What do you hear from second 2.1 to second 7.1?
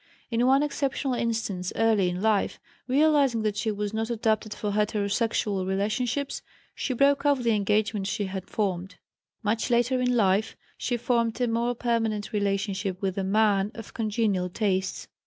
life, realizing that she was not adapted for heterosexual relationships, she